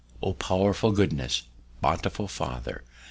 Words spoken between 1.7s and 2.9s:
bountiful Father!